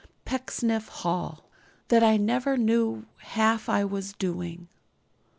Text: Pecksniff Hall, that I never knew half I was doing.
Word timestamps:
Pecksniff 0.25 0.87
Hall, 0.87 1.47
that 1.89 2.01
I 2.01 2.17
never 2.17 2.57
knew 2.57 3.05
half 3.17 3.69
I 3.69 3.85
was 3.85 4.13
doing. 4.13 4.67